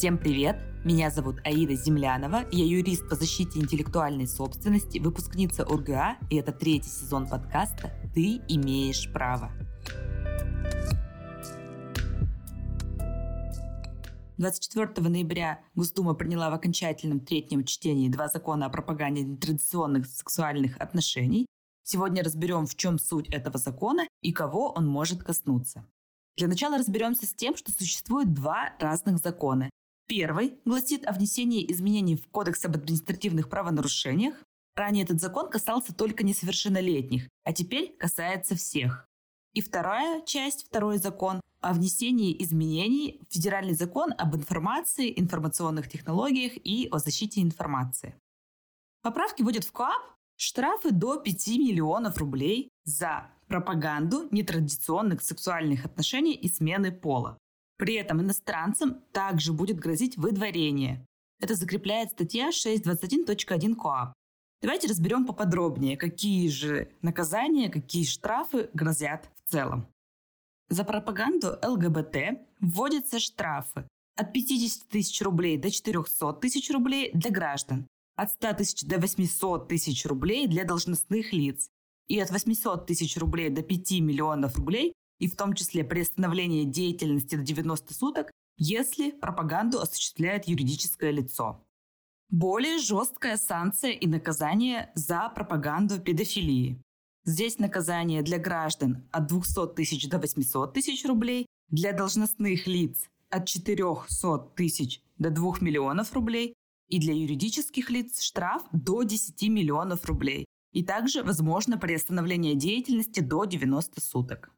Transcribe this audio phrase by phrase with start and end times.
[0.00, 0.56] Всем привет!
[0.82, 6.88] Меня зовут Аида Землянова, я юрист по защите интеллектуальной собственности, выпускница ОРГА, и это третий
[6.88, 9.52] сезон подкаста «Ты имеешь право».
[14.38, 21.44] 24 ноября Госдума приняла в окончательном третьем чтении два закона о пропаганде нетрадиционных сексуальных отношений.
[21.82, 25.84] Сегодня разберем, в чем суть этого закона и кого он может коснуться.
[26.38, 29.68] Для начала разберемся с тем, что существует два разных закона.
[30.10, 34.34] Первый гласит о внесении изменений в Кодекс об административных правонарушениях.
[34.74, 39.06] Ранее этот закон касался только несовершеннолетних, а теперь касается всех.
[39.54, 46.54] И вторая часть, второй закон о внесении изменений в Федеральный закон об информации, информационных технологиях
[46.56, 48.16] и о защите информации.
[49.02, 50.02] Поправки вводят в КОАП
[50.34, 57.38] штрафы до 5 миллионов рублей за пропаганду нетрадиционных сексуальных отношений и смены пола.
[57.80, 61.06] При этом иностранцам также будет грозить выдворение.
[61.40, 64.12] Это закрепляет статья 621.1 КОАП.
[64.60, 69.86] Давайте разберем поподробнее, какие же наказания, какие штрафы грозят в целом.
[70.68, 77.86] За пропаганду ЛГБТ вводятся штрафы от 50 тысяч рублей до 400 тысяч рублей для граждан,
[78.14, 81.70] от 100 тысяч до 800 тысяч рублей для должностных лиц
[82.08, 87.36] и от 800 тысяч рублей до 5 миллионов рублей, и в том числе приостановление деятельности
[87.36, 91.64] до 90 суток, если пропаганду осуществляет юридическое лицо.
[92.30, 96.82] Более жесткая санкция и наказание за пропаганду педофилии.
[97.24, 103.46] Здесь наказание для граждан от 200 тысяч до 800 тысяч рублей, для должностных лиц от
[103.46, 106.54] 400 тысяч до 2 миллионов рублей
[106.88, 110.46] и для юридических лиц штраф до 10 миллионов рублей.
[110.72, 114.50] И также возможно приостановление деятельности до 90 суток.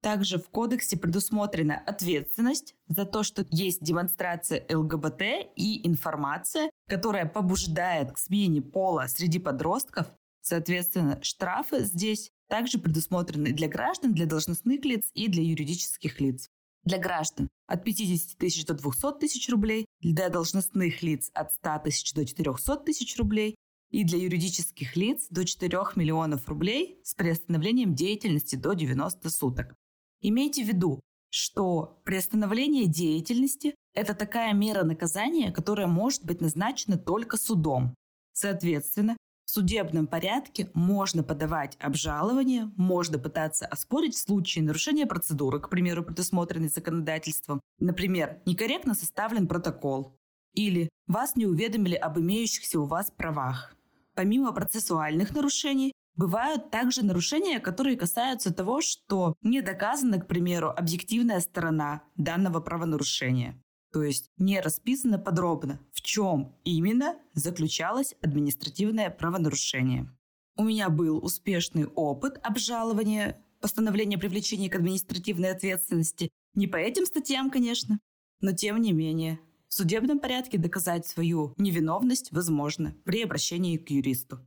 [0.00, 5.22] Также в кодексе предусмотрена ответственность за то, что есть демонстрация ЛГБТ
[5.56, 10.06] и информация, которая побуждает к смене пола среди подростков
[10.48, 16.48] Соответственно, штрафы здесь также предусмотрены для граждан, для должностных лиц и для юридических лиц.
[16.84, 22.14] Для граждан от 50 тысяч до 200 тысяч рублей, для должностных лиц от 100 тысяч
[22.14, 23.56] до 400 тысяч рублей
[23.90, 29.74] и для юридических лиц до 4 миллионов рублей с приостановлением деятельности до 90 суток.
[30.20, 37.36] Имейте в виду, что приостановление деятельности– это такая мера наказания, которая может быть назначена только
[37.36, 37.94] судом.
[38.32, 45.70] Соответственно, в судебном порядке можно подавать обжалование, можно пытаться оспорить в случае нарушения процедуры, к
[45.70, 47.60] примеру, предусмотренной законодательством.
[47.78, 50.14] Например, некорректно составлен протокол
[50.52, 53.74] или вас не уведомили об имеющихся у вас правах.
[54.14, 61.40] Помимо процессуальных нарушений, бывают также нарушения, которые касаются того, что не доказана, к примеру, объективная
[61.40, 63.62] сторона данного правонарушения.
[63.90, 70.14] То есть не расписано подробно, в чем именно заключалось административное правонарушение.
[70.56, 76.30] У меня был успешный опыт обжалования постановления о привлечении к административной ответственности.
[76.54, 77.98] Не по этим статьям, конечно,
[78.40, 79.38] но тем не менее.
[79.68, 84.38] В судебном порядке доказать свою невиновность возможно при обращении к юристу.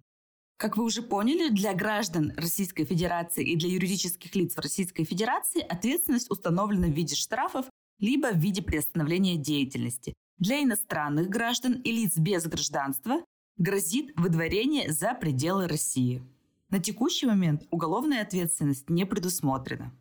[0.62, 5.60] Как вы уже поняли, для граждан Российской Федерации и для юридических лиц в Российской Федерации
[5.60, 7.66] ответственность установлена в виде штрафов
[7.98, 10.14] либо в виде приостановления деятельности.
[10.38, 13.26] Для иностранных граждан и лиц без гражданства
[13.58, 16.22] грозит выдворение за пределы России.
[16.70, 19.92] На текущий момент уголовная ответственность не предусмотрена.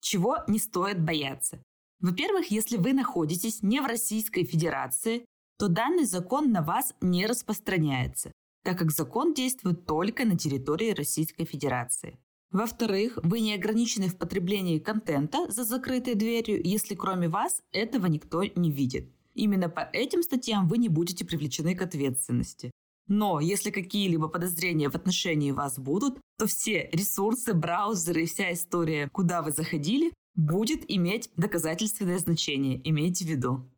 [0.00, 1.62] Чего не стоит бояться?
[2.00, 5.26] Во-первых, если вы находитесь не в Российской Федерации,
[5.58, 11.44] то данный закон на вас не распространяется, так как закон действует только на территории Российской
[11.44, 12.18] Федерации.
[12.50, 18.42] Во-вторых, вы не ограничены в потреблении контента за закрытой дверью, если кроме вас этого никто
[18.44, 19.10] не видит.
[19.34, 22.70] Именно по этим статьям вы не будете привлечены к ответственности.
[23.08, 29.08] Но если какие-либо подозрения в отношении вас будут, то все ресурсы, браузеры и вся история,
[29.08, 33.70] куда вы заходили, будет иметь доказательственное значение, имейте в виду.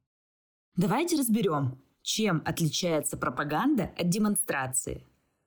[0.77, 5.07] Давайте разберем, чем отличается пропаганда от демонстрации.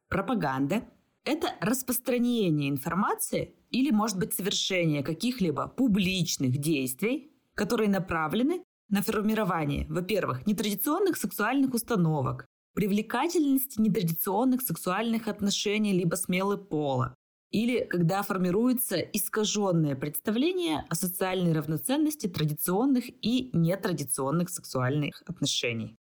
[0.10, 0.84] Пропаганда
[1.24, 10.48] это распространение информации или, может быть, совершение каких-либо публичных действий, которые направлены на формирование, во-первых,
[10.48, 17.14] нетрадиционных сексуальных установок, привлекательности нетрадиционных сексуальных отношений либо смелый пола,
[17.52, 25.98] или когда формируется искаженное представление о социальной равноценности традиционных и нетрадиционных сексуальных отношений.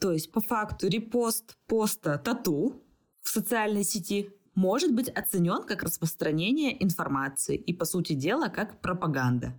[0.00, 2.82] То есть по факту репост поста тату
[3.22, 9.54] в социальной сети может быть оценен как распространение информации и, по сути дела, как пропаганда.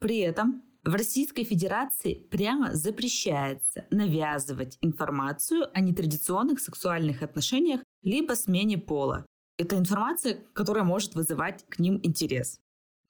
[0.00, 8.78] При этом В Российской Федерации прямо запрещается навязывать информацию о нетрадиционных сексуальных отношениях либо смене
[8.78, 9.24] пола.
[9.58, 12.58] Это информация, которая может вызывать к ним интерес.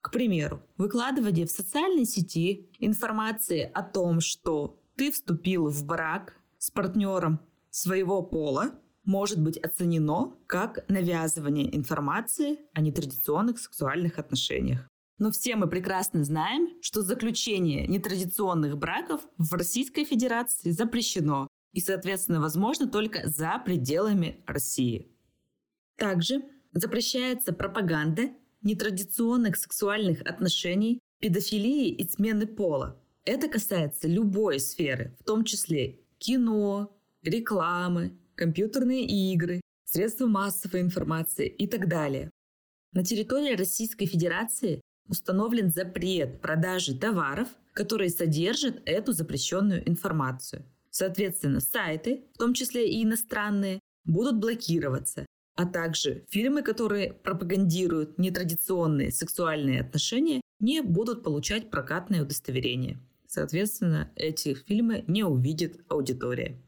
[0.03, 6.71] К примеру, выкладывание в социальной сети информации о том, что ты вступил в брак с
[6.71, 8.71] партнером своего пола,
[9.05, 14.89] может быть оценено как навязывание информации о нетрадиционных сексуальных отношениях.
[15.19, 22.41] Но все мы прекрасно знаем, что заключение нетрадиционных браков в Российской Федерации запрещено и, соответственно,
[22.41, 25.11] возможно только за пределами России.
[25.97, 28.31] Также запрещается пропаганда
[28.61, 33.03] нетрадиционных сексуальных отношений, педофилии и смены пола.
[33.25, 41.67] Это касается любой сферы, в том числе кино, рекламы, компьютерные игры, средства массовой информации и
[41.67, 42.31] так далее.
[42.93, 50.65] На территории Российской Федерации установлен запрет продажи товаров, которые содержат эту запрещенную информацию.
[50.91, 55.27] Соответственно, сайты, в том числе и иностранные, будут блокироваться,
[55.57, 63.01] а также фильмы, которые пропагандируют нетрадиционные сексуальные отношения, не будут получать прокатное удостоверение.
[63.35, 66.61] Соответственно, эти фильмы не увидит аудитория.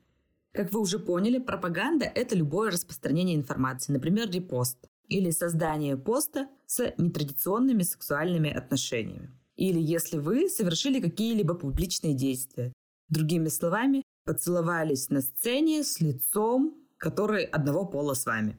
[0.50, 4.78] Как вы уже поняли, пропаганда– это любое распространение информации, например, репост
[5.08, 9.28] или создание поста с нетрадиционными сексуальными отношениями.
[9.56, 12.72] Или если вы совершили какие-либо публичные действия.
[13.10, 18.58] Другими словами, поцеловались на сцене с лицом, который одного пола с вами.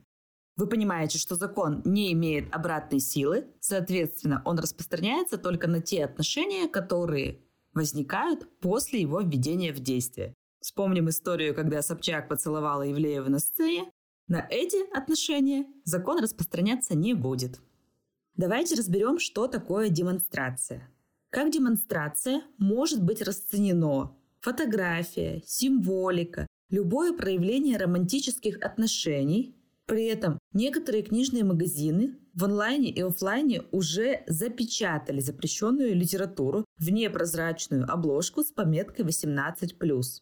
[0.57, 6.67] Вы понимаете, что закон не имеет обратной силы, соответственно, он распространяется только на те отношения,
[6.67, 7.39] которые
[7.75, 10.33] возникают после его введения в действие.
[10.61, 13.91] Вспомним историю, когда Собчак поцеловала Ивлеева на сцене.
[14.27, 17.59] На эти отношения закон распространяться не будет.
[18.35, 20.89] Давайте разберем, что такое демонстрация.
[21.29, 29.55] Как демонстрация может быть расценено фотография, символика, любое проявление романтических отношений.
[29.85, 37.89] При этом некоторые книжные магазины в онлайне и офлайне уже запечатали запрещенную литературу в непрозрачную
[37.89, 40.21] обложку с пометкой 18+.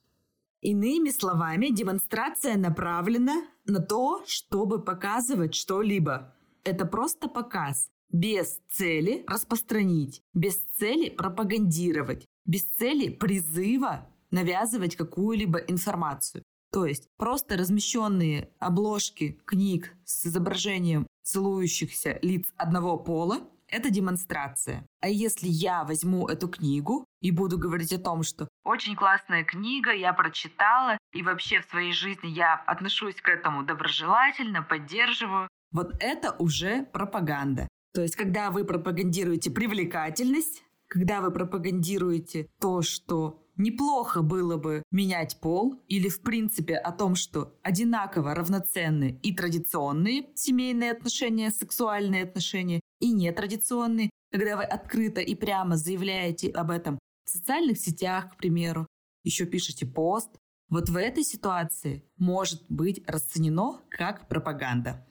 [0.62, 6.36] Иными словами, демонстрация направлена на то, чтобы показывать что-либо.
[6.63, 16.44] Это просто показ, без цели распространить, без цели пропагандировать, без цели призыва навязывать какую-либо информацию.
[16.73, 24.83] То есть просто размещенные обложки книг с изображением целующихся лиц одного пола– это демонстрация.
[24.99, 29.91] А если я возьму эту книгу и буду говорить о том, что очень классная книга,
[29.91, 36.35] я прочитала, и вообще в своей жизни я отношусь к этому доброжелательно, поддерживаю, вот это
[36.39, 37.67] уже пропаганда.
[37.93, 45.39] То есть, когда вы пропагандируете привлекательность, когда вы пропагандируете то, что неплохо было бы менять
[45.39, 52.81] пол или в принципе о том, что одинаково равноценны и традиционные семейные отношения, сексуальные отношения
[53.00, 58.88] и нетрадиционные, когда вы открыто и прямо заявляете об этом в социальных сетях, к примеру,
[59.23, 60.29] еще пишете пост,
[60.69, 65.05] вот в этой ситуации может быть расценено как пропаганда.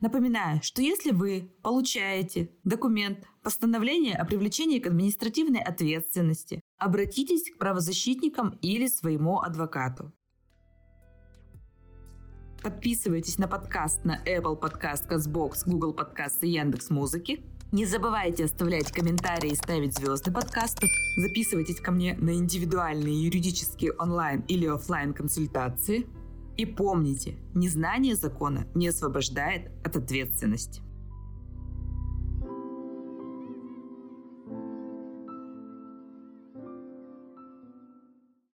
[0.00, 8.58] Напоминаю, что если вы получаете документ, постановление о привлечении к административной ответственности, обратитесь к правозащитникам
[8.62, 10.12] или своему адвокату.
[12.62, 17.42] Подписывайтесь на подкаст на Apple Podcast, CastBox, Google Podcast и Яндекс Музыки.
[17.72, 20.86] Не забывайте оставлять комментарии и ставить звезды подкасту.
[21.16, 26.06] Записывайтесь ко мне на индивидуальные юридические онлайн или офлайн консультации–
[26.56, 30.82] и помните, незнание закона не освобождает от ответственности.